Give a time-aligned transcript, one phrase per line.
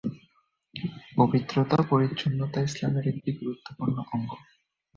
[1.15, 4.31] পবিত্রতা-পরিচ্ছন্নতা ইসলামের একটি গুরুত্বপূর্ণ অঙ্গ।